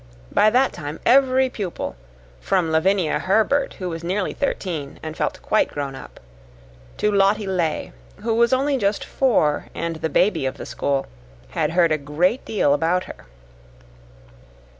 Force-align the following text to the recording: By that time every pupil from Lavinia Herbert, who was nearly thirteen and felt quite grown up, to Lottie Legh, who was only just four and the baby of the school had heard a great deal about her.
By 0.31 0.49
that 0.49 0.73
time 0.73 0.99
every 1.05 1.47
pupil 1.47 1.95
from 2.39 2.71
Lavinia 2.71 3.19
Herbert, 3.19 3.75
who 3.75 3.87
was 3.87 4.03
nearly 4.03 4.33
thirteen 4.33 4.99
and 5.03 5.15
felt 5.15 5.39
quite 5.43 5.67
grown 5.69 5.93
up, 5.93 6.19
to 6.97 7.11
Lottie 7.11 7.45
Legh, 7.45 7.91
who 8.23 8.33
was 8.33 8.51
only 8.51 8.79
just 8.79 9.05
four 9.05 9.67
and 9.75 9.97
the 9.97 10.09
baby 10.09 10.47
of 10.47 10.57
the 10.57 10.65
school 10.65 11.05
had 11.49 11.69
heard 11.73 11.91
a 11.91 11.99
great 11.99 12.43
deal 12.45 12.73
about 12.73 13.03
her. 13.03 13.15